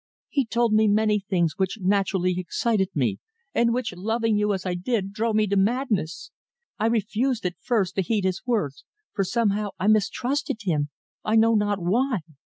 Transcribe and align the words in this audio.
"He 0.29 0.47
told 0.47 0.73
me 0.73 0.87
many 0.87 1.19
things 1.19 1.59
which 1.59 1.77
naturally 1.79 2.33
excited 2.39 2.89
me, 2.95 3.19
and 3.53 3.71
which, 3.71 3.93
loving 3.93 4.35
you 4.35 4.51
as 4.51 4.65
I 4.65 4.73
did, 4.73 5.13
drove 5.13 5.35
me 5.35 5.45
to 5.45 5.55
madness. 5.55 6.31
I 6.79 6.87
refused 6.87 7.45
at 7.45 7.61
first 7.61 7.93
to 7.97 8.01
heed 8.01 8.23
his 8.25 8.41
words, 8.43 8.83
for 9.13 9.23
somehow 9.23 9.69
I 9.79 9.85
mistrusted 9.85 10.61
him 10.63 10.89
I 11.23 11.35
know 11.35 11.53
not 11.53 11.77
why! 11.79 12.21